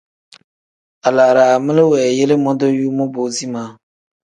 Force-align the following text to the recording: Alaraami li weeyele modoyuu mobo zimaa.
Alaraami 1.07 1.71
li 1.77 1.83
weeyele 1.91 2.35
modoyuu 2.43 2.95
mobo 2.99 3.21
zimaa. 3.35 3.69